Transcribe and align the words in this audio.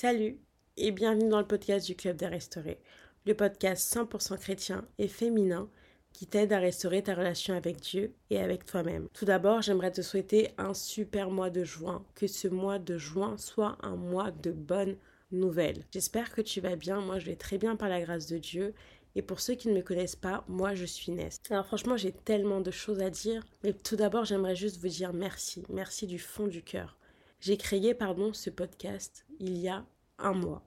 Salut 0.00 0.38
et 0.78 0.92
bienvenue 0.92 1.28
dans 1.28 1.40
le 1.40 1.46
podcast 1.46 1.84
du 1.84 1.94
Club 1.94 2.16
des 2.16 2.26
Restaurés, 2.26 2.80
le 3.26 3.34
podcast 3.34 3.94
100% 3.94 4.38
chrétien 4.38 4.88
et 4.96 5.08
féminin 5.08 5.68
qui 6.14 6.26
t'aide 6.26 6.54
à 6.54 6.58
restaurer 6.58 7.02
ta 7.02 7.14
relation 7.14 7.54
avec 7.54 7.82
Dieu 7.82 8.14
et 8.30 8.38
avec 8.38 8.64
toi-même. 8.64 9.08
Tout 9.12 9.26
d'abord, 9.26 9.60
j'aimerais 9.60 9.90
te 9.90 10.00
souhaiter 10.00 10.52
un 10.56 10.72
super 10.72 11.30
mois 11.30 11.50
de 11.50 11.64
juin, 11.64 12.02
que 12.14 12.26
ce 12.26 12.48
mois 12.48 12.78
de 12.78 12.96
juin 12.96 13.36
soit 13.36 13.76
un 13.82 13.94
mois 13.94 14.30
de 14.30 14.52
bonnes 14.52 14.96
nouvelles. 15.32 15.84
J'espère 15.92 16.32
que 16.32 16.40
tu 16.40 16.62
vas 16.62 16.76
bien, 16.76 17.02
moi 17.02 17.18
je 17.18 17.26
vais 17.26 17.36
très 17.36 17.58
bien 17.58 17.76
par 17.76 17.90
la 17.90 18.00
grâce 18.00 18.26
de 18.26 18.38
Dieu. 18.38 18.72
Et 19.16 19.20
pour 19.20 19.40
ceux 19.40 19.54
qui 19.54 19.68
ne 19.68 19.74
me 19.74 19.82
connaissent 19.82 20.16
pas, 20.16 20.44
moi 20.48 20.74
je 20.74 20.86
suis 20.86 21.12
Nest. 21.12 21.46
Alors 21.50 21.66
franchement, 21.66 21.98
j'ai 21.98 22.12
tellement 22.12 22.62
de 22.62 22.70
choses 22.70 23.02
à 23.02 23.10
dire, 23.10 23.44
mais 23.62 23.74
tout 23.74 23.96
d'abord, 23.96 24.24
j'aimerais 24.24 24.56
juste 24.56 24.78
vous 24.78 24.88
dire 24.88 25.12
merci, 25.12 25.62
merci 25.68 26.06
du 26.06 26.18
fond 26.18 26.46
du 26.46 26.62
cœur. 26.62 26.96
J'ai 27.40 27.56
créé, 27.56 27.94
pardon, 27.94 28.34
ce 28.34 28.50
podcast 28.50 29.24
il 29.38 29.56
y 29.56 29.68
a 29.68 29.86
un 30.18 30.34
mois. 30.34 30.62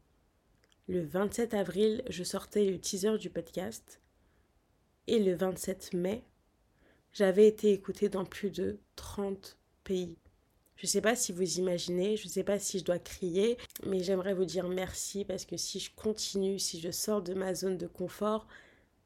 Le 0.88 1.06
27 1.06 1.54
avril, 1.54 2.04
je 2.10 2.24
sortais 2.24 2.66
le 2.66 2.80
teaser 2.80 3.20
du 3.20 3.30
podcast. 3.30 4.02
Et 5.06 5.20
le 5.20 5.36
27 5.36 5.94
mai, 5.94 6.24
j'avais 7.12 7.48
été 7.48 7.72
écoutée 7.74 8.10
dans 8.10 8.26
plus 8.26 8.50
de 8.50 8.80
30 8.96 9.56
pays. 9.84 10.18
Je 10.76 10.88
ne 10.88 10.90
sais 10.90 11.02
pas 11.02 11.16
si 11.16 11.32
vous 11.32 11.60
imaginez, 11.60 12.18
je 12.18 12.26
ne 12.26 12.32
sais 12.32 12.44
pas 12.44 12.58
si 12.58 12.80
je 12.80 12.84
dois 12.84 12.98
crier, 12.98 13.58
mais 13.86 14.00
j'aimerais 14.02 14.34
vous 14.34 14.46
dire 14.46 14.68
merci 14.68 15.26
parce 15.26 15.46
que 15.46 15.58
si 15.58 15.80
je 15.80 15.92
continue, 15.96 16.58
si 16.58 16.82
je 16.82 16.90
sors 16.90 17.22
de 17.22 17.36
ma 17.36 17.54
zone 17.54 17.78
de 17.78 17.86
confort, 17.86 18.48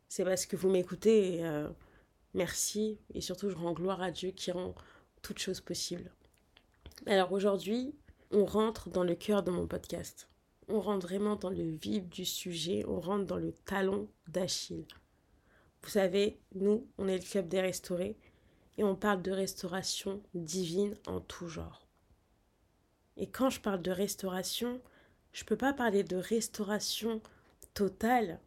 c'est 0.07 0.23
parce 0.23 0.45
que 0.45 0.55
vous 0.55 0.69
m'écoutez 0.69 1.43
euh, 1.43 1.67
merci. 2.33 2.97
Et 3.13 3.19
surtout, 3.19 3.49
je 3.49 3.55
rends 3.57 3.73
gloire 3.73 4.01
à 4.01 4.11
Dieu 4.11 4.31
qui 4.31 4.51
rend 4.51 4.73
toutes 5.21 5.39
choses 5.39 5.59
possibles. 5.59 6.09
Alors 7.09 7.31
aujourd'hui, 7.31 7.95
on 8.31 8.43
rentre 8.43 8.89
dans 8.89 9.05
le 9.05 9.15
cœur 9.15 9.41
de 9.41 9.49
mon 9.49 9.65
podcast. 9.65 10.27
On 10.67 10.81
rentre 10.81 11.07
vraiment 11.07 11.37
dans 11.37 11.49
le 11.49 11.63
vif 11.63 12.05
du 12.09 12.25
sujet, 12.25 12.83
on 12.85 12.99
rentre 12.99 13.23
dans 13.23 13.37
le 13.37 13.53
talon 13.53 14.09
d'Achille. 14.27 14.85
Vous 15.81 15.89
savez, 15.89 16.37
nous, 16.53 16.85
on 16.97 17.07
est 17.07 17.17
le 17.17 17.23
club 17.23 17.47
des 17.47 17.61
restaurés 17.61 18.17
et 18.77 18.83
on 18.83 18.97
parle 18.97 19.21
de 19.21 19.31
restauration 19.31 20.21
divine 20.33 20.97
en 21.07 21.21
tout 21.21 21.47
genre. 21.47 21.87
Et 23.15 23.29
quand 23.29 23.49
je 23.49 23.61
parle 23.61 23.81
de 23.81 23.91
restauration, 23.91 24.81
je 25.31 25.43
ne 25.43 25.47
peux 25.47 25.55
pas 25.55 25.71
parler 25.71 26.03
de 26.03 26.17
restauration 26.17 27.21
totale 27.73 28.41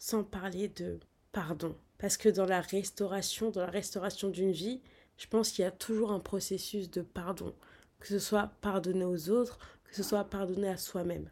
sans 0.00 0.24
parler 0.24 0.66
de 0.66 0.98
pardon. 1.30 1.76
Parce 1.98 2.16
que 2.16 2.28
dans 2.28 2.46
la 2.46 2.62
restauration, 2.62 3.50
dans 3.50 3.60
la 3.60 3.70
restauration 3.70 4.28
d'une 4.28 4.52
vie, 4.52 4.80
je 5.18 5.26
pense 5.26 5.50
qu'il 5.50 5.64
y 5.64 5.68
a 5.68 5.72
toujours 5.72 6.12
un 6.12 6.20
processus 6.20 6.90
de 6.90 7.02
pardon, 7.02 7.54
que 8.00 8.06
ce 8.06 8.18
soit 8.18 8.52
pardonner 8.60 9.04
aux 9.04 9.28
autres, 9.28 9.58
que 9.84 9.94
ce 9.94 10.02
soit 10.02 10.24
pardonner 10.24 10.68
à 10.68 10.76
soi-même. 10.76 11.30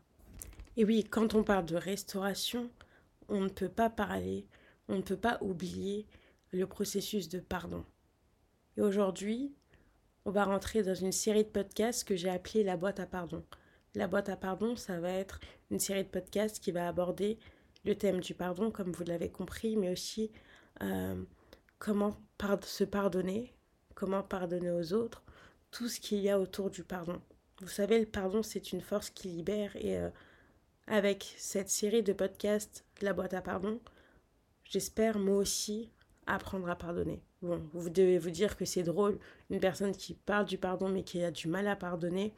Et 0.77 0.85
oui, 0.85 1.05
quand 1.05 1.35
on 1.35 1.45
parle 1.45 1.65
de 1.65 1.77
restauration, 1.77 2.69
on 3.29 3.41
ne 3.41 3.49
peut 3.49 3.69
pas 3.69 3.89
parler, 3.89 4.47
on 4.89 4.97
ne 4.97 5.03
peut 5.03 5.17
pas 5.17 5.39
oublier 5.41 6.07
le 6.53 6.67
processus 6.67 7.29
de 7.29 7.39
pardon. 7.39 7.85
Et 8.77 8.83
aujourd'hui, 8.83 9.55
on 10.25 10.31
va 10.31 10.45
rentrer 10.45 10.83
dans 10.83 10.95
une 10.95 11.13
série 11.13 11.45
de 11.45 11.49
podcasts 11.49 12.05
que 12.05 12.17
j'ai 12.17 12.29
appelée 12.29 12.65
la 12.65 12.77
boîte 12.77 13.01
à 13.01 13.07
pardon. 13.07 13.45
La 13.95 14.09
boîte 14.09 14.29
à 14.29 14.37
pardon, 14.37 14.77
ça 14.77 15.01
va 15.01 15.11
être 15.11 15.41
une 15.71 15.79
série 15.79 16.05
de 16.05 16.09
podcasts 16.09 16.63
qui 16.63 16.73
va 16.73 16.89
aborder 16.89 17.39
le 17.85 17.95
thème 17.95 18.21
du 18.21 18.35
pardon, 18.35 18.71
comme 18.71 18.93
vous 18.93 19.05
l'avez 19.05 19.31
compris, 19.31 19.77
mais 19.77 19.91
aussi 19.91 20.33
euh, 20.83 21.23
comment 21.79 22.17
se 22.63 22.85
pardonner, 22.85 23.56
comment 23.97 24.23
pardonner 24.23 24.71
aux 24.71 24.93
autres, 24.93 25.25
tout 25.73 25.89
ce 25.89 25.99
qu'il 25.99 26.19
y 26.19 26.31
a 26.31 26.39
autour 26.39 26.71
du 26.71 26.85
pardon. 26.85 27.21
Vous 27.61 27.69
savez, 27.69 27.99
le 27.99 28.07
pardon, 28.07 28.45
c'est 28.45 28.73
une 28.73 28.83
force 28.83 29.11
qui 29.11 29.29
libère 29.29 29.75
et 29.75 29.99
euh, 29.99 30.11
avec 30.87 31.35
cette 31.39 31.71
série 31.71 32.05
de 32.05 32.13
podcasts, 32.13 32.85
La 33.01 33.15
boîte 33.15 33.35
à 33.35 33.43
pardon, 33.43 33.81
j'espère 34.65 35.19
moi 35.19 35.37
aussi 35.37 35.91
apprendre 36.27 36.69
à 36.69 36.77
pardonner. 36.77 37.23
Bon, 37.43 37.61
vous 37.73 37.91
devez 37.91 38.19
vous 38.19 38.31
dire 38.31 38.57
que 38.57 38.65
c'est 38.65 38.83
drôle, 38.83 39.19
une 39.51 39.61
personne 39.61 39.97
qui 39.97 40.15
parle 40.15 40.45
du 40.45 40.59
pardon 40.59 40.89
mais 40.89 41.03
qui 41.03 41.23
a 41.25 41.31
du 41.31 41.49
mal 41.49 41.67
à 41.67 41.75
pardonner, 41.77 42.35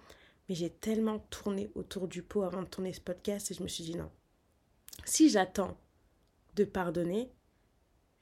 mais 0.49 0.55
j'ai 0.55 0.71
tellement 0.71 1.19
tourné 1.31 1.71
autour 1.75 2.07
du 2.07 2.23
pot 2.23 2.43
avant 2.43 2.63
de 2.63 2.69
tourner 2.69 2.93
ce 2.93 3.01
podcast 3.01 3.51
et 3.51 3.55
je 3.55 3.63
me 3.63 3.69
suis 3.69 3.85
dit 3.85 3.97
non. 3.97 4.11
Si 5.05 5.29
j'attends 5.29 5.77
de 6.55 6.65
pardonner, 6.65 7.33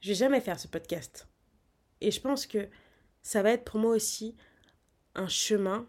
je 0.01 0.09
vais 0.09 0.15
jamais 0.15 0.41
faire 0.41 0.59
ce 0.59 0.67
podcast. 0.67 1.27
Et 2.01 2.11
je 2.11 2.21
pense 2.21 2.45
que 2.45 2.67
ça 3.27 3.41
va 3.41 3.51
être 3.51 3.65
pour 3.65 3.77
moi 3.77 3.93
aussi 3.93 4.37
un 5.13 5.27
chemin 5.27 5.85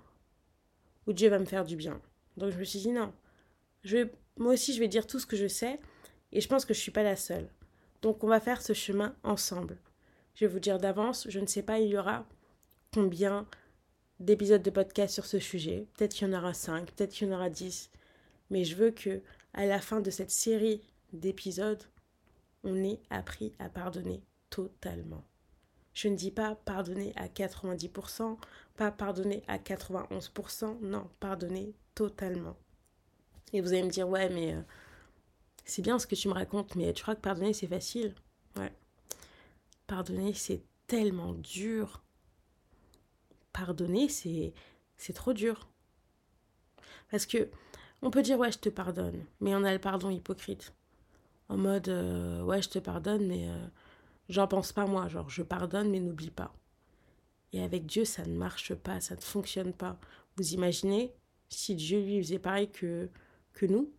où 1.07 1.13
Dieu 1.13 1.29
va 1.29 1.39
me 1.39 1.45
faire 1.45 1.65
du 1.65 1.77
bien. 1.77 2.03
Donc 2.37 2.51
je 2.51 2.59
me 2.59 2.65
suis 2.65 2.81
dit 2.81 2.91
non, 2.91 3.13
je 3.85 4.09
moi 4.39 4.55
aussi 4.55 4.75
je 4.75 4.81
vais 4.81 4.89
dire 4.89 5.07
tout 5.07 5.21
ce 5.21 5.27
que 5.27 5.37
je 5.37 5.47
sais 5.47 5.79
et 6.33 6.41
je 6.41 6.49
pense 6.49 6.65
que 6.65 6.75
je 6.75 6.81
ne 6.81 6.83
suis 6.83 6.91
pas 6.91 7.05
la 7.05 7.15
seule. 7.15 7.49
Donc 8.03 8.25
on 8.25 8.27
va 8.27 8.41
faire 8.41 8.61
ce 8.61 8.73
chemin 8.73 9.15
ensemble. 9.23 9.79
Je 10.35 10.47
vais 10.47 10.53
vous 10.53 10.59
dire 10.59 10.79
d'avance, 10.79 11.27
je 11.31 11.39
ne 11.39 11.47
sais 11.47 11.63
pas 11.63 11.79
il 11.79 11.91
y 11.91 11.97
aura 11.97 12.27
combien 12.93 13.47
d'épisodes 14.19 14.63
de 14.63 14.71
podcast 14.71 15.15
sur 15.15 15.25
ce 15.25 15.39
sujet. 15.39 15.87
Peut-être 15.95 16.15
qu'il 16.15 16.27
y 16.27 16.35
en 16.35 16.37
aura 16.37 16.55
5, 16.55 16.91
peut-être 16.91 17.13
qu'il 17.13 17.29
y 17.29 17.31
en 17.31 17.37
aura 17.37 17.51
10. 17.51 17.93
Mais 18.51 18.65
je 18.65 18.75
veux 18.75 18.91
que 18.91 19.23
à 19.55 19.65
la 19.65 19.81
fin 19.81 20.01
de 20.01 20.11
cette 20.11 20.33
série 20.33 20.83
d'épisodes, 21.13 21.85
on 22.65 22.83
ait 22.83 23.01
appris 23.11 23.55
à 23.61 23.69
pardonner 23.69 24.25
totalement. 24.51 25.23
Je 25.99 26.07
ne 26.07 26.15
dis 26.15 26.31
pas 26.31 26.55
pardonner 26.55 27.13
à 27.17 27.27
90%, 27.27 28.39
pas 28.77 28.93
pardonner 28.93 29.43
à 29.49 29.59
91%, 29.59 30.79
non, 30.81 31.11
pardonner 31.19 31.75
totalement. 31.97 32.57
Et 33.53 33.61
vous 33.61 33.73
allez 33.73 33.83
me 33.83 33.91
dire, 33.91 34.09
ouais, 34.09 34.29
mais 34.29 34.55
euh, 34.55 34.61
c'est 35.65 35.83
bien 35.83 35.99
ce 35.99 36.07
que 36.07 36.15
tu 36.15 36.29
me 36.29 36.35
racontes, 36.35 36.77
mais 36.77 36.93
tu 36.93 37.03
crois 37.03 37.17
que 37.17 37.21
pardonner, 37.21 37.53
c'est 37.53 37.67
facile? 37.67 38.15
Ouais. 38.57 38.73
Pardonner, 39.89 40.35
c'est 40.35 40.63
tellement 40.87 41.33
dur. 41.33 42.01
Pardonner, 43.53 44.09
c'est, 44.09 44.55
c'est 44.97 45.15
trop 45.15 45.33
dur. 45.33 45.67
Parce 47.11 47.27
que 47.27 47.51
on 48.03 48.13
peut 48.13 48.23
dire, 48.23 48.39
ouais, 48.39 48.53
je 48.53 48.59
te 48.59 48.69
pardonne, 48.69 49.25
mais 49.41 49.57
on 49.57 49.65
a 49.65 49.73
le 49.73 49.81
pardon 49.81 50.11
hypocrite. 50.11 50.73
En 51.49 51.57
mode, 51.57 51.89
euh, 51.89 52.41
ouais, 52.45 52.63
je 52.63 52.69
te 52.69 52.79
pardonne, 52.79 53.27
mais 53.27 53.49
euh, 53.49 53.67
J'en 54.29 54.47
pense 54.47 54.73
pas 54.73 54.87
moi, 54.87 55.09
genre 55.09 55.29
je 55.29 55.43
pardonne 55.43 55.91
mais 55.91 56.01
n'oublie 56.01 56.31
pas. 56.31 56.55
Et 57.53 57.63
avec 57.63 57.87
Dieu, 57.87 58.05
ça 58.05 58.25
ne 58.25 58.37
marche 58.37 58.75
pas, 58.75 59.01
ça 59.01 59.17
ne 59.17 59.21
fonctionne 59.21 59.73
pas. 59.73 59.99
Vous 60.37 60.53
imaginez 60.53 61.13
si 61.49 61.75
Dieu 61.75 62.01
lui 62.01 62.23
faisait 62.23 62.39
pareil 62.39 62.71
que, 62.71 63.09
que 63.55 63.67
nous 63.67 63.91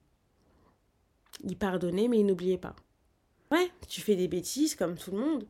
Il 1.43 1.57
pardonnait 1.57 2.07
mais 2.07 2.19
il 2.19 2.25
n'oubliait 2.25 2.57
pas. 2.57 2.75
Ouais, 3.51 3.71
tu 3.87 4.01
fais 4.01 4.15
des 4.15 4.27
bêtises 4.27 4.75
comme 4.75 4.95
tout 4.95 5.11
le 5.11 5.17
monde 5.17 5.47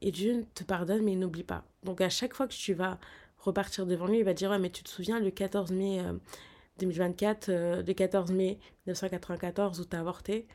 et 0.00 0.10
Dieu 0.10 0.44
te 0.54 0.64
pardonne 0.64 1.02
mais 1.04 1.12
il 1.12 1.18
n'oublie 1.18 1.44
pas. 1.44 1.64
Donc 1.84 2.00
à 2.00 2.08
chaque 2.08 2.34
fois 2.34 2.48
que 2.48 2.54
tu 2.54 2.74
vas 2.74 2.98
repartir 3.38 3.86
devant 3.86 4.06
lui, 4.06 4.18
il 4.18 4.24
va 4.24 4.34
dire 4.34 4.50
ouais 4.50 4.58
mais 4.58 4.70
tu 4.70 4.82
te 4.82 4.88
souviens 4.88 5.20
le 5.20 5.30
14 5.30 5.70
mai 5.70 6.02
2024, 6.78 7.48
euh, 7.48 7.82
le 7.82 7.92
14 7.92 8.32
mai 8.32 8.58
1994 8.86 9.80
où 9.80 9.84
t'as 9.84 10.00
avorté? 10.00 10.46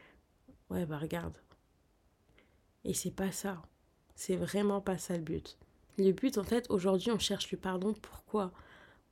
Ouais 0.70 0.86
bah 0.86 0.97
regarde, 0.97 1.34
et 2.84 2.94
c'est 2.94 3.12
pas 3.12 3.31
ça. 3.31 3.62
C'est 4.16 4.36
vraiment 4.36 4.81
pas 4.81 4.97
ça 4.97 5.16
le 5.16 5.24
but. 5.24 5.58
Le 5.97 6.12
but, 6.12 6.38
en 6.38 6.44
fait, 6.44 6.66
aujourd'hui, 6.69 7.12
on 7.12 7.19
cherche 7.19 7.52
le 7.52 7.58
pardon. 7.58 7.94
Pourquoi? 7.94 8.52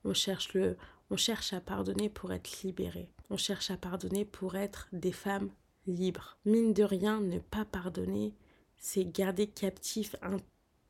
On 0.04 0.14
cherche, 0.14 0.54
le, 0.54 0.76
on 1.10 1.16
cherche 1.16 1.52
à 1.52 1.60
pardonner 1.60 2.08
pour 2.08 2.32
être 2.32 2.62
libéré. 2.62 3.08
On 3.28 3.36
cherche 3.36 3.70
à 3.70 3.76
pardonner 3.76 4.24
pour 4.24 4.56
être 4.56 4.88
des 4.92 5.12
femmes 5.12 5.50
libres. 5.86 6.36
Mine 6.44 6.72
de 6.72 6.82
rien, 6.82 7.20
ne 7.20 7.38
pas 7.38 7.64
pardonner, 7.64 8.34
c'est 8.78 9.04
garder 9.04 9.46
captif 9.46 10.16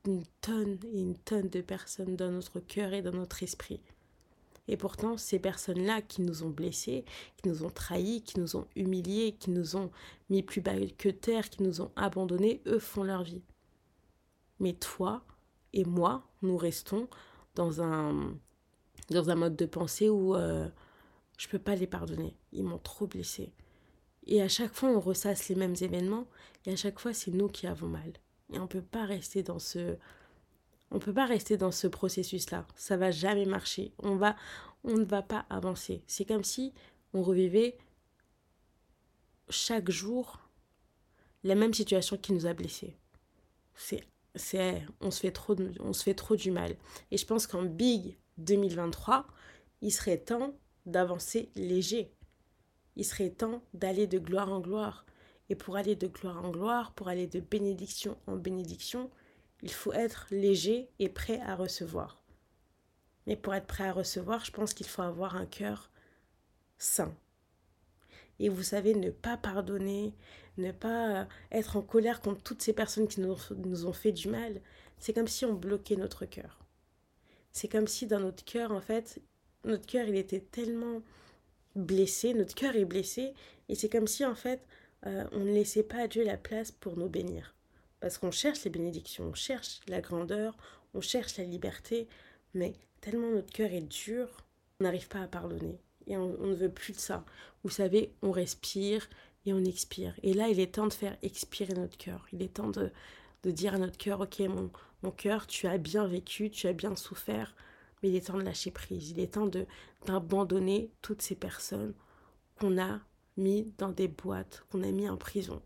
une 0.06 0.24
tonne 0.40 0.78
et 0.92 1.00
une 1.00 1.18
tonne 1.18 1.48
de 1.48 1.60
personnes 1.60 2.16
dans 2.16 2.30
notre 2.30 2.60
cœur 2.60 2.92
et 2.92 3.02
dans 3.02 3.12
notre 3.12 3.42
esprit. 3.42 3.80
Et 4.68 4.76
pourtant, 4.76 5.16
ces 5.16 5.38
personnes-là 5.38 6.00
qui 6.02 6.22
nous 6.22 6.44
ont 6.44 6.50
blessés, 6.50 7.04
qui 7.36 7.48
nous 7.48 7.64
ont 7.64 7.70
trahis, 7.70 8.22
qui 8.22 8.38
nous 8.38 8.56
ont 8.56 8.66
humiliés, 8.76 9.36
qui 9.38 9.50
nous 9.50 9.76
ont 9.76 9.90
mis 10.28 10.42
plus 10.42 10.60
bas 10.60 10.74
que 10.96 11.08
terre, 11.08 11.50
qui 11.50 11.62
nous 11.62 11.80
ont 11.80 11.90
abandonnés, 11.96 12.62
eux 12.66 12.78
font 12.78 13.02
leur 13.02 13.22
vie. 13.22 13.42
Mais 14.60 14.74
toi 14.74 15.24
et 15.72 15.84
moi, 15.84 16.22
nous 16.42 16.56
restons 16.56 17.08
dans 17.54 17.82
un, 17.82 18.34
dans 19.10 19.30
un 19.30 19.34
mode 19.34 19.56
de 19.56 19.66
pensée 19.66 20.08
où 20.08 20.34
euh, 20.34 20.68
je 21.36 21.48
peux 21.48 21.58
pas 21.58 21.74
les 21.74 21.86
pardonner. 21.86 22.36
Ils 22.52 22.64
m'ont 22.64 22.78
trop 22.78 23.06
blessé. 23.06 23.52
Et 24.26 24.42
à 24.42 24.48
chaque 24.48 24.74
fois, 24.74 24.90
on 24.90 25.00
ressasse 25.00 25.48
les 25.48 25.54
mêmes 25.54 25.76
événements, 25.80 26.26
et 26.66 26.72
à 26.72 26.76
chaque 26.76 27.00
fois, 27.00 27.12
c'est 27.14 27.30
nous 27.30 27.48
qui 27.48 27.66
avons 27.66 27.88
mal. 27.88 28.12
Et 28.52 28.58
on 28.58 28.62
ne 28.62 28.68
peut 28.68 28.82
pas 28.82 29.04
rester 29.04 29.42
dans 29.42 29.58
ce, 29.58 29.96
on 30.90 30.96
ne 30.96 31.00
peut 31.00 31.14
pas 31.14 31.26
rester 31.26 31.56
dans 31.56 31.70
ce 31.70 31.86
processus-là. 31.86 32.66
Ça 32.74 32.96
va 32.96 33.10
jamais 33.10 33.46
marcher. 33.46 33.92
On 33.98 34.16
va, 34.16 34.36
on 34.84 34.96
ne 34.96 35.04
va 35.04 35.22
pas 35.22 35.46
avancer. 35.48 36.02
C'est 36.06 36.24
comme 36.24 36.44
si 36.44 36.72
on 37.12 37.22
revivait 37.22 37.78
chaque 39.48 39.90
jour 39.90 40.40
la 41.44 41.54
même 41.54 41.74
situation 41.74 42.16
qui 42.16 42.32
nous 42.32 42.46
a 42.46 42.54
blessés. 42.54 42.96
C'est, 43.74 44.04
c'est, 44.34 44.82
on 45.00 45.10
se 45.10 45.20
fait 45.20 45.32
trop, 45.32 45.56
on 45.80 45.92
se 45.92 46.02
fait 46.02 46.14
trop 46.14 46.36
du 46.36 46.50
mal. 46.50 46.76
Et 47.10 47.16
je 47.16 47.26
pense 47.26 47.46
qu'en 47.46 47.62
Big 47.62 48.18
2023, 48.38 49.26
il 49.82 49.92
serait 49.92 50.18
temps 50.18 50.54
d'avancer 50.86 51.50
léger. 51.54 52.12
Il 52.96 53.04
serait 53.04 53.30
temps 53.30 53.62
d'aller 53.74 54.06
de 54.06 54.18
gloire 54.18 54.52
en 54.52 54.60
gloire. 54.60 55.06
Et 55.48 55.54
pour 55.54 55.76
aller 55.76 55.96
de 55.96 56.06
gloire 56.06 56.44
en 56.44 56.50
gloire, 56.50 56.92
pour 56.92 57.08
aller 57.08 57.26
de 57.26 57.40
bénédiction 57.40 58.16
en 58.26 58.36
bénédiction, 58.36 59.10
il 59.62 59.72
faut 59.72 59.92
être 59.92 60.26
léger 60.30 60.88
et 60.98 61.08
prêt 61.08 61.40
à 61.40 61.54
recevoir. 61.54 62.22
Mais 63.26 63.36
pour 63.36 63.54
être 63.54 63.66
prêt 63.66 63.84
à 63.84 63.92
recevoir, 63.92 64.44
je 64.44 64.50
pense 64.50 64.74
qu'il 64.74 64.86
faut 64.86 65.02
avoir 65.02 65.36
un 65.36 65.46
cœur 65.46 65.90
sain. 66.78 67.14
Et 68.38 68.48
vous 68.48 68.62
savez, 68.62 68.94
ne 68.94 69.10
pas 69.10 69.36
pardonner, 69.36 70.14
ne 70.56 70.72
pas 70.72 71.28
être 71.52 71.76
en 71.76 71.82
colère 71.82 72.20
contre 72.20 72.42
toutes 72.42 72.62
ces 72.62 72.72
personnes 72.72 73.06
qui 73.06 73.20
nous, 73.20 73.86
ont 73.86 73.92
fait 73.92 74.12
du 74.12 74.28
mal, 74.28 74.60
c'est 74.98 75.12
comme 75.12 75.28
si 75.28 75.44
on 75.44 75.54
bloquait 75.54 75.96
notre 75.96 76.24
cœur. 76.24 76.58
C'est 77.52 77.68
comme 77.68 77.86
si 77.86 78.06
dans 78.06 78.20
notre 78.20 78.44
cœur, 78.44 78.72
en 78.72 78.80
fait, 78.80 79.20
notre 79.64 79.86
cœur, 79.86 80.08
il 80.08 80.16
était 80.16 80.40
tellement 80.40 81.02
blessé, 81.76 82.32
notre 82.32 82.54
cœur 82.54 82.76
est 82.76 82.84
blessé, 82.84 83.34
et 83.68 83.74
c'est 83.74 83.88
comme 83.88 84.06
si, 84.06 84.24
en 84.24 84.34
fait, 84.34 84.66
euh, 85.06 85.24
on 85.32 85.40
ne 85.40 85.52
laissait 85.52 85.82
pas 85.82 85.98
à 85.98 86.08
Dieu 86.08 86.24
la 86.24 86.36
place 86.36 86.70
pour 86.70 86.96
nous 86.96 87.08
bénir. 87.08 87.54
Parce 88.00 88.18
qu'on 88.18 88.30
cherche 88.30 88.64
les 88.64 88.70
bénédictions, 88.70 89.24
on 89.24 89.34
cherche 89.34 89.80
la 89.86 90.00
grandeur, 90.00 90.56
on 90.94 91.00
cherche 91.00 91.36
la 91.36 91.44
liberté, 91.44 92.08
mais 92.54 92.74
tellement 93.00 93.30
notre 93.30 93.52
cœur 93.52 93.70
est 93.72 93.82
dur, 93.82 94.28
on 94.80 94.84
n'arrive 94.84 95.08
pas 95.08 95.20
à 95.20 95.28
pardonner. 95.28 95.78
Et 96.06 96.16
on, 96.16 96.46
ne 96.46 96.54
veut 96.54 96.72
plus 96.72 96.92
de 96.92 96.98
ça. 96.98 97.24
Vous 97.62 97.70
savez, 97.70 98.12
on 98.22 98.32
respire 98.32 99.08
et 99.46 99.52
on 99.52 99.64
expire. 99.64 100.14
Et 100.22 100.32
là, 100.32 100.48
il 100.48 100.58
est 100.58 100.74
temps 100.74 100.88
de 100.88 100.92
faire 100.92 101.16
expirer 101.22 101.74
notre 101.74 101.96
cœur. 101.98 102.26
Il 102.32 102.42
est 102.42 102.54
temps 102.54 102.70
de, 102.70 102.90
de 103.42 103.50
dire 103.50 103.74
à 103.74 103.78
notre 103.78 103.98
cœur, 103.98 104.20
ok, 104.20 104.40
mon, 104.40 104.70
mon 105.02 105.10
cœur, 105.10 105.46
tu 105.46 105.66
as 105.66 105.78
bien 105.78 106.06
vécu, 106.06 106.50
tu 106.50 106.66
as 106.66 106.72
bien 106.72 106.96
souffert, 106.96 107.54
mais 108.02 108.08
il 108.08 108.16
est 108.16 108.26
temps 108.26 108.38
de 108.38 108.42
lâcher 108.42 108.70
prise. 108.70 109.10
Il 109.10 109.20
est 109.20 109.34
temps 109.34 109.48
d'abandonner 110.06 110.90
toutes 111.02 111.22
ces 111.22 111.36
personnes 111.36 111.94
qu'on 112.58 112.80
a 112.80 112.98
mis 113.36 113.72
dans 113.78 113.90
des 113.90 114.08
boîtes, 114.08 114.64
qu'on 114.70 114.82
a 114.82 114.90
mis 114.90 115.08
en 115.08 115.16
prison 115.16 115.62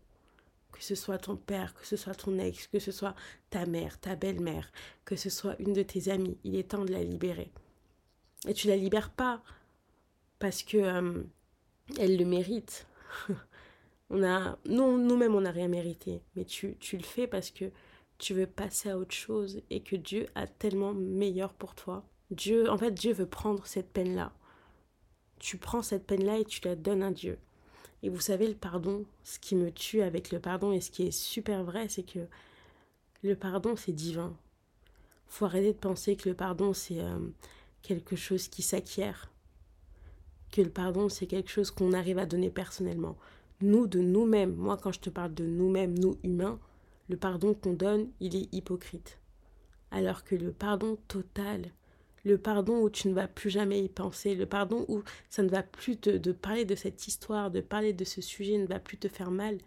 que 0.75 0.83
ce 0.83 0.93
soit 0.93 1.17
ton 1.17 1.37
père, 1.37 1.73
que 1.73 1.85
ce 1.85 1.95
soit 1.95 2.13
ton 2.13 2.37
ex, 2.37 2.67
que 2.67 2.79
ce 2.79 2.91
soit 2.91 3.15
ta 3.49 3.65
mère, 3.65 3.97
ta 3.99 4.15
belle-mère, 4.15 4.71
que 5.05 5.15
ce 5.15 5.29
soit 5.29 5.55
une 5.59 5.73
de 5.73 5.83
tes 5.83 6.09
amies, 6.09 6.37
il 6.43 6.55
est 6.57 6.71
temps 6.71 6.83
de 6.83 6.91
la 6.91 7.01
libérer. 7.01 7.49
Et 8.47 8.53
tu 8.53 8.67
la 8.67 8.75
libères 8.75 9.09
pas 9.09 9.41
parce 10.37 10.63
que 10.63 10.77
euh, 10.77 11.23
elle 11.97 12.17
le 12.17 12.25
mérite. 12.25 12.87
on 14.09 14.21
a, 14.23 14.57
nous, 14.65 14.97
nous-mêmes, 14.97 15.33
on 15.33 15.41
n'a 15.41 15.51
rien 15.51 15.69
mérité, 15.69 16.21
mais 16.35 16.43
tu, 16.43 16.75
tu 16.79 16.97
le 16.97 17.03
fais 17.03 17.25
parce 17.25 17.51
que 17.51 17.71
tu 18.17 18.33
veux 18.33 18.47
passer 18.47 18.89
à 18.89 18.97
autre 18.97 19.15
chose 19.15 19.61
et 19.69 19.81
que 19.81 19.95
Dieu 19.95 20.27
a 20.35 20.45
tellement 20.45 20.93
meilleur 20.93 21.53
pour 21.53 21.73
toi. 21.73 22.03
Dieu, 22.31 22.69
en 22.69 22.77
fait, 22.77 22.91
Dieu 22.91 23.13
veut 23.13 23.29
prendre 23.29 23.65
cette 23.65 23.91
peine-là. 23.93 24.33
Tu 25.39 25.57
prends 25.57 25.81
cette 25.81 26.05
peine-là 26.05 26.39
et 26.39 26.45
tu 26.45 26.59
la 26.65 26.75
donnes 26.75 27.03
à 27.03 27.11
Dieu. 27.11 27.39
Et 28.05 28.09
vous 28.09 28.19
savez, 28.19 28.47
le 28.47 28.53
pardon, 28.53 29.03
ce 29.23 29.39
qui 29.39 29.55
me 29.55 29.71
tue 29.71 30.03
avec 30.03 30.31
le 30.31 30.39
pardon 30.39 30.71
et 30.71 30.79
ce 30.79 30.91
qui 30.91 31.07
est 31.07 31.11
super 31.11 31.63
vrai, 31.63 31.89
c'est 31.89 32.03
que 32.03 32.19
le 33.23 33.35
pardon, 33.35 33.75
c'est 33.75 33.93
divin. 33.93 34.37
Faut 35.25 35.45
arrêter 35.45 35.73
de 35.73 35.79
penser 35.79 36.15
que 36.15 36.29
le 36.29 36.35
pardon, 36.35 36.71
c'est 36.71 36.99
euh, 36.99 37.17
quelque 37.81 38.15
chose 38.15 38.47
qui 38.47 38.61
s'acquiert. 38.61 39.31
Que 40.51 40.61
le 40.61 40.69
pardon, 40.69 41.09
c'est 41.09 41.25
quelque 41.25 41.49
chose 41.49 41.71
qu'on 41.71 41.93
arrive 41.93 42.19
à 42.19 42.27
donner 42.27 42.51
personnellement. 42.51 43.17
Nous, 43.61 43.87
de 43.87 44.01
nous-mêmes, 44.01 44.53
moi, 44.53 44.77
quand 44.77 44.91
je 44.91 44.99
te 44.99 45.09
parle 45.09 45.33
de 45.33 45.47
nous-mêmes, 45.47 45.97
nous 45.97 46.19
humains, 46.23 46.59
le 47.09 47.17
pardon 47.17 47.55
qu'on 47.55 47.73
donne, 47.73 48.11
il 48.19 48.35
est 48.35 48.53
hypocrite. 48.53 49.17
Alors 49.89 50.23
que 50.23 50.35
le 50.35 50.51
pardon 50.51 50.99
total, 51.07 51.71
le 52.25 52.37
pardon 52.39 52.81
où 52.81 52.89
tu 52.89 53.07
ne 53.07 53.13
vas 53.13 53.27
plus 53.27 53.51
jamais 53.51 53.83
y 53.83 53.87
penser, 53.87 54.35
le 54.35 54.47
pardon 54.47 54.83
où 54.87 55.03
ça 55.29 55.43
ne 55.43 55.49
va 55.49 55.63
plus 55.63 55.97
te, 55.97 56.09
de 56.09 56.31
parler 56.31 56.65
de 56.65 56.75
cette 56.75 57.07
histoire, 57.07 57.51
de 57.51 57.61
parler 57.61 57.93
de 57.93 58.03
ce 58.03 58.19
sujet 58.19 58.57
ne 58.57 58.65
va 58.65 58.79
plus 58.79 58.97
te 58.97 59.07
faire 59.07 59.31
mal, 59.31 59.59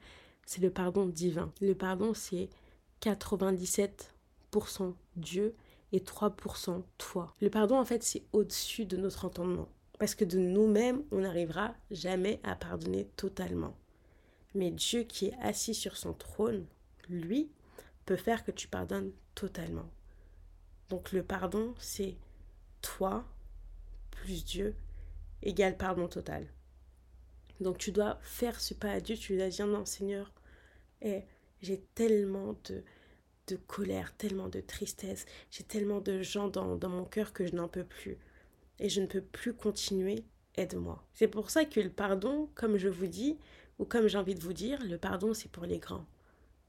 c'est 0.44 0.60
le 0.60 0.70
pardon 0.70 1.06
divin. 1.06 1.52
Le 1.60 1.74
pardon, 1.74 2.14
c'est 2.14 2.50
97% 3.00 4.94
Dieu 5.16 5.54
et 5.92 6.00
3% 6.00 6.82
toi. 6.98 7.34
Le 7.40 7.48
pardon, 7.48 7.78
en 7.78 7.84
fait, 7.84 8.02
c'est 8.02 8.24
au-dessus 8.32 8.84
de 8.84 8.96
notre 8.96 9.24
entendement. 9.24 9.68
Parce 9.98 10.14
que 10.14 10.24
de 10.24 10.38
nous-mêmes, 10.38 11.02
on 11.12 11.20
n'arrivera 11.20 11.74
jamais 11.90 12.40
à 12.42 12.56
pardonner 12.56 13.06
totalement. 13.16 13.76
Mais 14.54 14.70
Dieu 14.70 15.02
qui 15.02 15.26
est 15.26 15.36
assis 15.40 15.74
sur 15.74 15.96
son 15.96 16.12
trône, 16.12 16.66
lui, 17.08 17.50
peut 18.04 18.16
faire 18.16 18.44
que 18.44 18.50
tu 18.50 18.68
pardonnes 18.68 19.12
totalement. 19.34 19.88
Donc 20.88 21.12
le 21.12 21.22
pardon, 21.22 21.74
c'est 21.78 22.16
toi 22.82 23.24
plus 24.10 24.44
Dieu 24.44 24.74
égale 25.42 25.76
pardon 25.76 26.08
total. 26.08 26.46
Donc 27.60 27.78
tu 27.78 27.92
dois 27.92 28.18
faire 28.22 28.60
ce 28.60 28.74
pas 28.74 28.90
à 28.92 29.00
Dieu, 29.00 29.16
tu 29.16 29.36
dois 29.36 29.48
dire 29.48 29.66
non 29.66 29.84
Seigneur, 29.84 30.32
et 31.02 31.22
j'ai 31.60 31.80
tellement 31.94 32.54
de, 32.64 32.82
de 33.48 33.56
colère, 33.56 34.16
tellement 34.16 34.48
de 34.48 34.60
tristesse, 34.60 35.26
j'ai 35.50 35.64
tellement 35.64 36.00
de 36.00 36.22
gens 36.22 36.48
dans, 36.48 36.76
dans 36.76 36.88
mon 36.88 37.04
cœur 37.04 37.32
que 37.32 37.46
je 37.46 37.54
n'en 37.54 37.68
peux 37.68 37.84
plus. 37.84 38.18
Et 38.78 38.88
je 38.88 39.00
ne 39.00 39.06
peux 39.06 39.20
plus 39.20 39.54
continuer, 39.54 40.24
aide-moi. 40.56 41.04
C'est 41.14 41.26
pour 41.26 41.50
ça 41.50 41.64
que 41.64 41.80
le 41.80 41.90
pardon, 41.90 42.48
comme 42.54 42.76
je 42.76 42.88
vous 42.88 43.08
dis, 43.08 43.38
ou 43.80 43.84
comme 43.84 44.06
j'ai 44.06 44.18
envie 44.18 44.36
de 44.36 44.42
vous 44.42 44.52
dire, 44.52 44.80
le 44.84 44.98
pardon 44.98 45.34
c'est 45.34 45.50
pour 45.50 45.64
les 45.64 45.78
grands. 45.78 46.06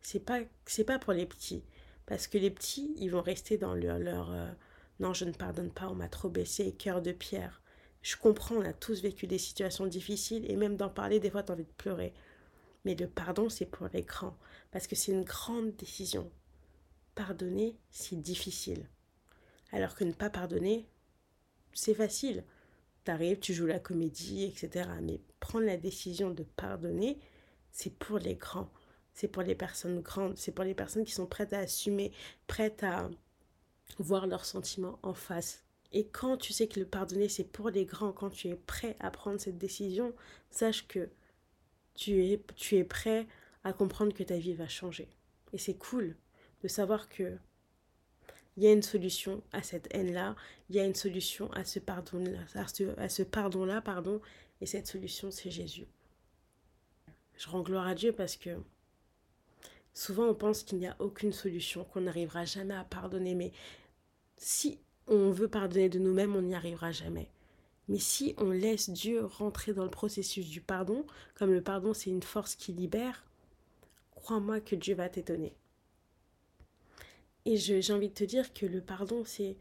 C'est 0.01 0.19
pas, 0.19 0.39
c'est 0.65 0.85
pas 0.85 0.97
pour 0.97 1.13
les 1.13 1.25
petits. 1.25 1.63
Parce 2.07 2.27
que 2.27 2.39
les 2.39 2.49
petits, 2.49 2.95
ils 2.97 3.11
vont 3.11 3.21
rester 3.21 3.57
dans 3.57 3.75
leur, 3.75 3.99
leur, 3.99 4.31
euh, 4.31 4.49
non, 4.99 5.13
je 5.13 5.25
ne 5.25 5.31
pardonne 5.31 5.71
pas, 5.71 5.87
on 5.87 5.95
m'a 5.95 6.09
trop 6.09 6.29
baissé, 6.29 6.73
cœur 6.73 7.01
de 7.01 7.11
pierre. 7.11 7.61
Je 8.01 8.17
comprends, 8.17 8.55
on 8.55 8.65
a 8.65 8.73
tous 8.73 9.01
vécu 9.01 9.27
des 9.27 9.37
situations 9.37 9.85
difficiles 9.85 10.49
et 10.49 10.55
même 10.55 10.75
d'en 10.75 10.89
parler, 10.89 11.19
des 11.19 11.29
fois, 11.29 11.43
tu 11.43 11.51
as 11.51 11.55
envie 11.55 11.63
de 11.63 11.69
pleurer. 11.77 12.13
Mais 12.85 12.95
le 12.95 13.07
pardon, 13.07 13.49
c'est 13.49 13.65
pour 13.65 13.87
les 13.93 14.03
grands, 14.03 14.37
parce 14.71 14.87
que 14.87 14.95
c'est 14.95 15.11
une 15.11 15.23
grande 15.23 15.75
décision. 15.75 16.31
Pardonner, 17.15 17.77
c'est 17.91 18.21
difficile. 18.21 18.87
Alors 19.71 19.95
que 19.95 20.03
ne 20.03 20.13
pas 20.13 20.29
pardonner, 20.29 20.87
c'est 21.73 21.93
facile. 21.93 22.43
T'arrives, 23.03 23.39
tu 23.39 23.53
joues 23.53 23.65
la 23.67 23.79
comédie, 23.79 24.45
etc. 24.45 24.89
Mais 25.01 25.21
prendre 25.39 25.65
la 25.65 25.77
décision 25.77 26.31
de 26.31 26.43
pardonner, 26.43 27.19
c'est 27.71 27.93
pour 27.97 28.19
les 28.19 28.35
grands. 28.35 28.71
C'est 29.13 29.27
pour 29.27 29.43
les 29.43 29.55
personnes 29.55 30.01
grandes. 30.01 30.37
C'est 30.37 30.51
pour 30.51 30.65
les 30.65 30.73
personnes 30.73 31.05
qui 31.05 31.11
sont 31.11 31.25
prêtes 31.25 31.53
à 31.53 31.59
assumer, 31.59 32.11
prêtes 32.47 32.83
à, 32.83 33.09
voir 33.97 34.27
leurs 34.27 34.45
sentiments 34.45 34.99
en 35.03 35.13
face. 35.13 35.63
Et 35.91 36.07
quand 36.07 36.37
tu 36.37 36.53
sais 36.53 36.67
que 36.67 36.79
le 36.79 36.85
pardonner, 36.85 37.29
c'est 37.29 37.43
pour 37.43 37.69
les 37.69 37.85
grands, 37.85 38.11
quand 38.11 38.29
tu 38.29 38.47
es 38.47 38.55
prêt 38.55 38.95
à 38.99 39.09
prendre 39.09 39.39
cette 39.39 39.57
décision, 39.57 40.13
sache 40.51 40.87
que 40.87 41.09
tu 41.95 42.23
es, 42.23 42.41
tu 42.55 42.75
es 42.75 42.83
prêt 42.83 43.27
à 43.63 43.73
comprendre 43.73 44.13
que 44.13 44.23
ta 44.23 44.37
vie 44.37 44.53
va 44.53 44.67
changer. 44.67 45.09
Et 45.51 45.57
c'est 45.57 45.77
cool 45.77 46.15
de 46.61 46.67
savoir 46.67 47.09
que 47.09 47.37
il 48.57 48.63
y 48.63 48.67
a 48.67 48.73
une 48.73 48.83
solution 48.83 49.41
à 49.53 49.63
cette 49.63 49.87
haine-là, 49.91 50.35
il 50.69 50.75
y 50.75 50.79
a 50.81 50.85
une 50.85 50.95
solution 50.95 51.49
à 51.53 51.63
ce 51.63 51.79
pardon-là, 51.79 52.39
à 52.97 53.07
ce, 53.07 53.23
pardon-là, 53.23 53.79
pardon, 53.79 54.19
et 54.59 54.65
cette 54.65 54.87
solution, 54.87 55.31
c'est 55.31 55.49
Jésus. 55.49 55.87
Je 57.37 57.47
rends 57.47 57.61
gloire 57.61 57.87
à 57.87 57.95
Dieu 57.95 58.11
parce 58.11 58.35
que 58.35 58.57
souvent 59.99 60.27
on 60.29 60.33
pense 60.33 60.63
qu'il 60.63 60.77
n'y 60.77 60.87
a 60.87 60.95
aucune 60.99 61.33
solution, 61.33 61.83
qu'on 61.83 62.01
n'arrivera 62.01 62.45
jamais 62.45 62.73
à 62.73 62.85
pardonner, 62.85 63.35
mais 63.35 63.51
si 64.37 64.79
on 65.07 65.29
veut 65.31 65.49
pardonner 65.49 65.89
de 65.89 65.99
nous-mêmes, 65.99 66.37
on 66.37 66.41
n'y 66.41 66.55
arrivera 66.55 66.93
jamais. 66.93 67.29
Mais 67.89 67.97
si 67.97 68.33
on 68.37 68.49
laisse 68.49 68.89
Dieu 68.89 69.25
rentrer 69.25 69.73
dans 69.73 69.83
le 69.83 69.89
processus 69.89 70.47
du 70.47 70.61
pardon, 70.61 71.05
comme 71.35 71.51
le 71.51 71.61
pardon 71.61 71.93
c'est 71.93 72.09
une 72.09 72.23
force 72.23 72.55
qui 72.55 72.71
libère, 72.71 73.25
crois-moi 74.11 74.61
que 74.61 74.77
Dieu 74.77 74.95
va 74.95 75.09
t'étonner. 75.09 75.53
Et 77.43 77.57
j'ai 77.57 77.91
envie 77.91 78.09
de 78.09 78.13
te 78.13 78.23
dire 78.23 78.53
que 78.53 78.65
le 78.65 78.79
pardon 78.79 79.23
c'est 79.25 79.57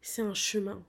c'est 0.00 0.22
un 0.22 0.32
chemin, 0.32 0.82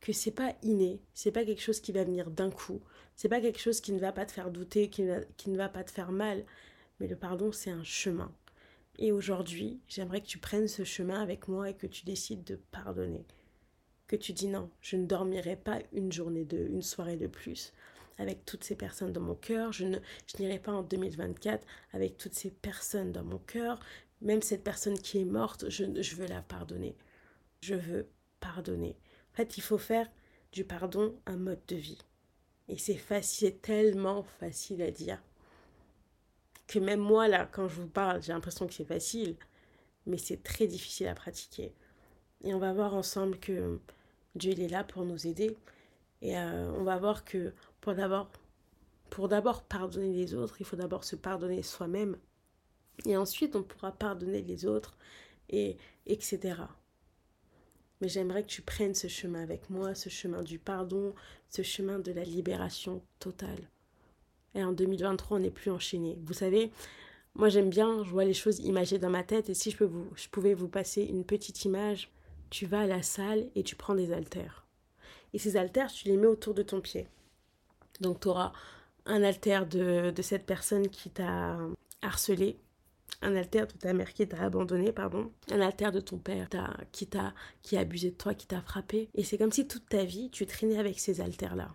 que 0.00 0.12
c'est 0.12 0.32
pas 0.32 0.56
inné, 0.62 1.00
c'est 1.14 1.30
pas 1.30 1.44
quelque 1.44 1.62
chose 1.62 1.78
qui 1.78 1.92
va 1.92 2.02
venir 2.02 2.28
d'un 2.28 2.50
coup, 2.50 2.80
c'est 3.14 3.28
pas 3.28 3.40
quelque 3.40 3.60
chose 3.60 3.80
qui 3.80 3.92
ne 3.92 4.00
va 4.00 4.10
pas 4.10 4.26
te 4.26 4.32
faire 4.32 4.50
douter, 4.50 4.90
qui 4.90 5.04
ne 5.04 5.56
va 5.56 5.68
pas 5.68 5.84
te 5.84 5.92
faire 5.92 6.10
mal, 6.10 6.44
mais 7.00 7.08
le 7.08 7.16
pardon 7.16 7.50
c'est 7.50 7.70
un 7.70 7.82
chemin. 7.82 8.32
Et 8.98 9.12
aujourd'hui, 9.12 9.80
j'aimerais 9.88 10.20
que 10.20 10.26
tu 10.26 10.38
prennes 10.38 10.68
ce 10.68 10.84
chemin 10.84 11.20
avec 11.22 11.48
moi 11.48 11.70
et 11.70 11.74
que 11.74 11.86
tu 11.86 12.04
décides 12.04 12.44
de 12.44 12.56
pardonner. 12.56 13.24
Que 14.06 14.16
tu 14.16 14.32
dis 14.32 14.48
non, 14.48 14.70
je 14.82 14.96
ne 14.96 15.06
dormirai 15.06 15.56
pas 15.56 15.78
une 15.92 16.12
journée 16.12 16.44
de, 16.44 16.58
une 16.58 16.82
soirée 16.82 17.16
de 17.16 17.26
plus 17.26 17.72
avec 18.18 18.44
toutes 18.44 18.64
ces 18.64 18.74
personnes 18.74 19.12
dans 19.12 19.22
mon 19.22 19.34
cœur. 19.34 19.72
Je 19.72 19.86
ne, 19.86 19.98
je 20.26 20.42
n'irai 20.42 20.58
pas 20.58 20.72
en 20.72 20.82
2024 20.82 21.66
avec 21.92 22.18
toutes 22.18 22.34
ces 22.34 22.50
personnes 22.50 23.12
dans 23.12 23.24
mon 23.24 23.38
cœur. 23.38 23.80
Même 24.20 24.42
cette 24.42 24.62
personne 24.62 24.98
qui 24.98 25.18
est 25.18 25.24
morte, 25.24 25.70
je, 25.70 25.84
je 26.02 26.16
veux 26.16 26.26
la 26.26 26.42
pardonner. 26.42 26.94
Je 27.62 27.74
veux 27.74 28.08
pardonner. 28.40 28.98
En 29.32 29.36
fait, 29.36 29.56
il 29.56 29.62
faut 29.62 29.78
faire 29.78 30.10
du 30.52 30.64
pardon 30.64 31.18
un 31.24 31.36
mode 31.36 31.64
de 31.68 31.76
vie. 31.76 32.02
Et 32.68 32.76
c'est 32.76 32.96
facile, 32.96 33.56
tellement 33.58 34.22
facile 34.22 34.82
à 34.82 34.90
dire 34.90 35.22
que 36.70 36.78
même 36.78 37.00
moi, 37.00 37.26
là, 37.26 37.48
quand 37.50 37.66
je 37.66 37.80
vous 37.80 37.88
parle, 37.88 38.22
j'ai 38.22 38.32
l'impression 38.32 38.68
que 38.68 38.72
c'est 38.72 38.84
facile, 38.84 39.34
mais 40.06 40.18
c'est 40.18 40.40
très 40.44 40.68
difficile 40.68 41.08
à 41.08 41.14
pratiquer. 41.14 41.74
Et 42.44 42.54
on 42.54 42.60
va 42.60 42.72
voir 42.72 42.94
ensemble 42.94 43.40
que 43.40 43.80
Dieu 44.36 44.52
est 44.52 44.68
là 44.68 44.84
pour 44.84 45.04
nous 45.04 45.26
aider. 45.26 45.56
Et 46.22 46.38
euh, 46.38 46.70
on 46.78 46.84
va 46.84 46.96
voir 46.96 47.24
que 47.24 47.52
pour 47.80 47.94
d'abord, 47.94 48.30
pour 49.10 49.26
d'abord 49.26 49.64
pardonner 49.64 50.12
les 50.12 50.34
autres, 50.34 50.60
il 50.60 50.64
faut 50.64 50.76
d'abord 50.76 51.02
se 51.02 51.16
pardonner 51.16 51.64
soi-même. 51.64 52.16
Et 53.04 53.16
ensuite, 53.16 53.56
on 53.56 53.64
pourra 53.64 53.90
pardonner 53.90 54.42
les 54.42 54.64
autres, 54.64 54.96
et 55.48 55.76
etc. 56.06 56.54
Mais 58.00 58.08
j'aimerais 58.08 58.44
que 58.44 58.48
tu 58.48 58.62
prennes 58.62 58.94
ce 58.94 59.08
chemin 59.08 59.42
avec 59.42 59.70
moi, 59.70 59.96
ce 59.96 60.08
chemin 60.08 60.44
du 60.44 60.60
pardon, 60.60 61.16
ce 61.48 61.62
chemin 61.62 61.98
de 61.98 62.12
la 62.12 62.22
libération 62.22 63.02
totale. 63.18 63.68
Et 64.54 64.64
en 64.64 64.72
2023, 64.72 65.36
on 65.36 65.40
n'est 65.40 65.50
plus 65.50 65.70
enchaîné. 65.70 66.18
Vous 66.24 66.34
savez, 66.34 66.70
moi 67.34 67.48
j'aime 67.48 67.70
bien, 67.70 68.02
je 68.04 68.10
vois 68.10 68.24
les 68.24 68.34
choses 68.34 68.58
imagées 68.60 68.98
dans 68.98 69.10
ma 69.10 69.22
tête, 69.22 69.48
et 69.50 69.54
si 69.54 69.70
je, 69.70 69.76
peux 69.76 69.90
je 70.16 70.28
pouvais 70.28 70.54
vous 70.54 70.68
passer 70.68 71.02
une 71.02 71.24
petite 71.24 71.64
image, 71.64 72.10
tu 72.50 72.66
vas 72.66 72.80
à 72.80 72.86
la 72.86 73.02
salle 73.02 73.48
et 73.54 73.62
tu 73.62 73.76
prends 73.76 73.94
des 73.94 74.12
haltères. 74.12 74.66
Et 75.32 75.38
ces 75.38 75.56
haltères, 75.56 75.92
tu 75.92 76.08
les 76.08 76.16
mets 76.16 76.26
autour 76.26 76.54
de 76.54 76.62
ton 76.62 76.80
pied. 76.80 77.06
Donc 78.00 78.20
tu 78.20 78.28
auras 78.28 78.52
un 79.06 79.22
haltère 79.22 79.66
de, 79.66 80.10
de 80.10 80.22
cette 80.22 80.46
personne 80.46 80.88
qui 80.88 81.10
t'a 81.10 81.56
harcelé, 82.02 82.58
un 83.22 83.36
altère 83.36 83.66
de 83.66 83.72
ta 83.72 83.92
mère 83.92 84.12
qui 84.12 84.26
t'a 84.26 84.42
abandonné, 84.42 84.92
pardon, 84.92 85.30
un 85.50 85.60
altère 85.60 85.92
de 85.92 86.00
ton 86.00 86.18
père 86.18 86.48
qui 86.92 87.06
t'a 87.06 87.34
qui 87.62 87.76
a 87.76 87.80
abusé 87.80 88.10
de 88.10 88.16
toi, 88.16 88.34
qui 88.34 88.46
t'a 88.46 88.60
frappé. 88.60 89.08
Et 89.14 89.24
c'est 89.24 89.38
comme 89.38 89.52
si 89.52 89.66
toute 89.68 89.88
ta 89.88 90.04
vie, 90.04 90.30
tu 90.30 90.46
traînais 90.46 90.78
avec 90.78 90.98
ces 90.98 91.20
altères-là. 91.20 91.72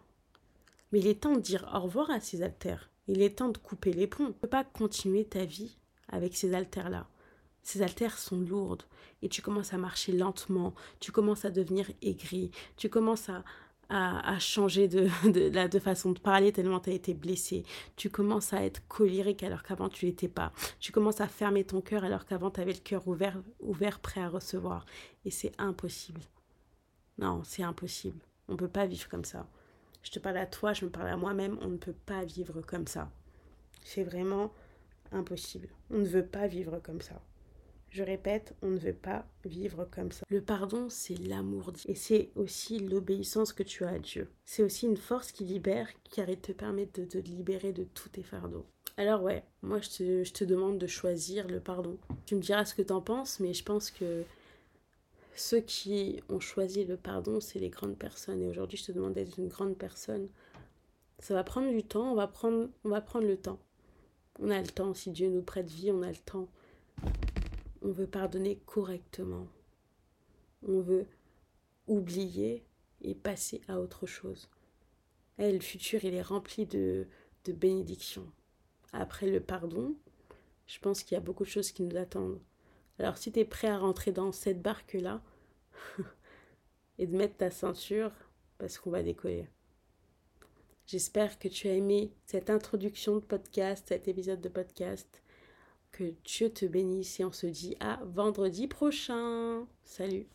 Il 0.95 1.07
est 1.07 1.21
temps 1.21 1.33
de 1.33 1.41
dire 1.41 1.69
au 1.73 1.81
revoir 1.81 2.09
à 2.09 2.21
ces 2.21 2.41
altères. 2.41 2.89
Il 3.07 3.21
est 3.21 3.37
temps 3.37 3.49
de 3.49 3.57
couper 3.57 3.91
les 3.91 4.07
ponts. 4.07 4.25
Tu 4.25 4.29
ne 4.29 4.33
peux 4.33 4.47
pas 4.47 4.63
continuer 4.63 5.25
ta 5.25 5.43
vie 5.43 5.77
avec 6.07 6.35
ces 6.35 6.53
altères-là. 6.53 7.07
Ces 7.63 7.81
altères 7.81 8.17
sont 8.17 8.39
lourdes 8.39 8.83
et 9.21 9.27
tu 9.27 9.41
commences 9.41 9.73
à 9.73 9.77
marcher 9.77 10.11
lentement, 10.11 10.73
tu 10.99 11.11
commences 11.11 11.45
à 11.45 11.49
devenir 11.49 11.89
aigri, 12.03 12.51
tu 12.77 12.89
commences 12.89 13.27
à, 13.27 13.43
à, 13.89 14.39
changer 14.39 14.87
de, 14.87 15.09
de, 15.29 15.67
de, 15.67 15.79
façon 15.79 16.11
de 16.11 16.19
parler 16.19 16.51
tellement 16.51 16.79
tu 16.79 16.91
as 16.91 16.93
été 16.93 17.13
blessé. 17.13 17.63
Tu 17.95 18.09
commences 18.09 18.53
à 18.53 18.63
être 18.63 18.87
colérique 18.87 19.43
alors 19.43 19.63
qu'avant 19.63 19.89
tu 19.89 20.05
l'étais 20.05 20.27
pas. 20.27 20.53
Tu 20.79 20.91
commences 20.91 21.21
à 21.21 21.27
fermer 21.27 21.63
ton 21.63 21.81
cœur 21.81 22.03
alors 22.03 22.25
qu'avant 22.25 22.51
tu 22.51 22.61
avais 22.61 22.73
le 22.73 22.79
cœur 22.79 23.07
ouvert, 23.07 23.41
ouvert, 23.59 23.99
prêt 23.99 24.21
à 24.21 24.29
recevoir. 24.29 24.85
Et 25.25 25.31
c'est 25.31 25.51
impossible. 25.57 26.21
Non, 27.17 27.41
c'est 27.43 27.63
impossible. 27.63 28.19
On 28.47 28.53
ne 28.53 28.57
peut 28.57 28.67
pas 28.67 28.85
vivre 28.85 29.09
comme 29.09 29.25
ça. 29.25 29.47
Je 30.05 30.11
te 30.11 30.19
parle 30.19 30.37
à 30.37 30.45
toi, 30.45 30.71
je 30.71 30.85
me 30.85 30.91
parle 30.91 31.07
à 31.07 31.17
moi-même. 31.17 31.57
On 31.61 31.67
ne 31.67 31.77
peut 31.77 31.95
pas 32.05 32.23
vivre 32.23 32.61
comme 32.61 32.85
ça. 32.85 33.09
C'est 33.83 34.03
vraiment 34.03 34.53
impossible. 35.11 35.67
On 35.89 35.97
ne 35.97 36.05
veut 36.05 36.25
pas 36.25 36.45
vivre 36.45 36.79
comme 36.79 37.01
ça. 37.01 37.19
Je 37.89 38.03
répète, 38.03 38.53
on 38.61 38.67
ne 38.67 38.77
veut 38.77 38.93
pas 38.93 39.25
vivre 39.45 39.85
comme 39.89 40.11
ça. 40.11 40.23
Le 40.29 40.41
pardon, 40.41 40.89
c'est 40.89 41.17
l'amour. 41.17 41.73
Et 41.87 41.95
c'est 41.95 42.29
aussi 42.35 42.79
l'obéissance 42.79 43.51
que 43.51 43.63
tu 43.63 43.83
as 43.83 43.89
à 43.89 43.99
Dieu. 43.99 44.29
C'est 44.45 44.61
aussi 44.61 44.85
une 44.85 44.97
force 44.97 45.31
qui 45.31 45.43
libère, 45.43 45.87
car 46.11 46.29
il 46.29 46.39
te 46.39 46.51
permet 46.51 46.85
de 46.93 47.05
te 47.05 47.17
libérer 47.17 47.73
de 47.73 47.83
tous 47.83 48.09
tes 48.09 48.23
fardeaux. 48.23 48.65
Alors 48.97 49.23
ouais, 49.23 49.43
moi 49.63 49.81
je 49.81 49.89
te, 49.89 50.23
je 50.23 50.33
te 50.33 50.43
demande 50.43 50.77
de 50.77 50.87
choisir 50.87 51.47
le 51.47 51.59
pardon. 51.59 51.97
Tu 52.27 52.35
me 52.35 52.41
diras 52.41 52.65
ce 52.65 52.75
que 52.75 52.83
tu 52.83 52.93
en 52.93 53.01
penses, 53.01 53.39
mais 53.39 53.53
je 53.53 53.63
pense 53.63 53.89
que 53.89 54.23
ceux 55.35 55.59
qui 55.59 56.21
ont 56.29 56.39
choisi 56.39 56.85
le 56.85 56.97
pardon, 56.97 57.39
c'est 57.39 57.59
les 57.59 57.69
grandes 57.69 57.97
personnes. 57.97 58.41
Et 58.41 58.47
aujourd'hui, 58.47 58.77
je 58.77 58.85
te 58.85 58.91
demande 58.91 59.13
d'être 59.13 59.37
une 59.37 59.47
grande 59.47 59.77
personne. 59.77 60.27
Ça 61.19 61.33
va 61.33 61.43
prendre 61.43 61.69
du 61.69 61.83
temps, 61.83 62.11
on 62.11 62.15
va 62.15 62.27
prendre, 62.27 62.69
on 62.83 62.89
va 62.89 63.01
prendre 63.01 63.27
le 63.27 63.37
temps. 63.37 63.59
On 64.39 64.49
a 64.49 64.59
le 64.59 64.67
temps, 64.67 64.93
si 64.93 65.11
Dieu 65.11 65.29
nous 65.29 65.41
prête 65.41 65.69
vie, 65.69 65.91
on 65.91 66.01
a 66.01 66.09
le 66.09 66.17
temps 66.17 66.49
on 67.85 67.91
veut 67.91 68.07
pardonner 68.07 68.57
correctement. 68.65 69.47
On 70.67 70.81
veut 70.81 71.05
oublier 71.87 72.63
et 73.01 73.13
passer 73.13 73.61
à 73.67 73.79
autre 73.79 74.07
chose. 74.07 74.49
Et 75.37 75.51
le 75.51 75.59
futur, 75.59 76.03
il 76.03 76.15
est 76.15 76.21
rempli 76.21 76.65
de, 76.65 77.05
de 77.43 77.53
bénédictions. 77.53 78.27
Après 78.91 79.29
le 79.29 79.39
pardon, 79.39 79.95
je 80.65 80.79
pense 80.79 81.03
qu'il 81.03 81.13
y 81.13 81.17
a 81.17 81.21
beaucoup 81.21 81.43
de 81.43 81.49
choses 81.49 81.71
qui 81.71 81.83
nous 81.83 81.95
attendent. 81.95 82.39
Alors 82.99 83.17
si 83.17 83.31
tu 83.31 83.39
es 83.39 83.45
prêt 83.45 83.67
à 83.67 83.77
rentrer 83.77 84.11
dans 84.11 84.31
cette 84.31 84.61
barque-là 84.61 85.21
et 86.97 87.07
de 87.07 87.15
mettre 87.15 87.37
ta 87.37 87.51
ceinture, 87.51 88.11
parce 88.57 88.77
qu'on 88.77 88.91
va 88.91 89.03
décoller. 89.03 89.47
J'espère 90.87 91.39
que 91.39 91.47
tu 91.47 91.67
as 91.67 91.73
aimé 91.73 92.11
cette 92.25 92.49
introduction 92.49 93.15
de 93.15 93.21
podcast, 93.21 93.85
cet 93.89 94.07
épisode 94.07 94.41
de 94.41 94.49
podcast. 94.49 95.23
Que 95.91 96.13
Dieu 96.23 96.51
te 96.51 96.65
bénisse 96.65 97.19
et 97.19 97.25
on 97.25 97.31
se 97.31 97.47
dit 97.47 97.75
à 97.79 97.99
vendredi 98.05 98.67
prochain. 98.67 99.65
Salut 99.83 100.27